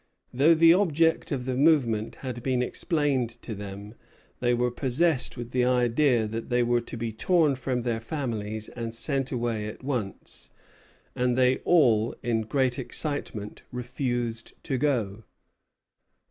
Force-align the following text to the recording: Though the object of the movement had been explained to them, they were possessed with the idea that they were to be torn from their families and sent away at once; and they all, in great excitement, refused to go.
Though 0.33 0.55
the 0.55 0.73
object 0.73 1.31
of 1.31 1.45
the 1.45 1.55
movement 1.55 2.15
had 2.25 2.41
been 2.41 2.63
explained 2.63 3.29
to 3.43 3.53
them, 3.53 3.93
they 4.39 4.51
were 4.51 4.71
possessed 4.71 5.37
with 5.37 5.51
the 5.51 5.63
idea 5.63 6.25
that 6.25 6.49
they 6.49 6.63
were 6.63 6.81
to 6.81 6.97
be 6.97 7.11
torn 7.13 7.53
from 7.53 7.81
their 7.81 7.99
families 7.99 8.67
and 8.69 8.95
sent 8.95 9.31
away 9.31 9.67
at 9.67 9.83
once; 9.83 10.49
and 11.15 11.37
they 11.37 11.57
all, 11.59 12.15
in 12.23 12.41
great 12.41 12.79
excitement, 12.79 13.61
refused 13.71 14.53
to 14.63 14.79
go. 14.79 15.23